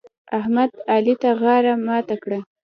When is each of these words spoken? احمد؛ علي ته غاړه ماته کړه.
احمد؛ 0.37 0.71
علي 0.93 1.13
ته 1.21 1.29
غاړه 1.41 1.73
ماته 1.85 2.15
کړه. 2.23 2.39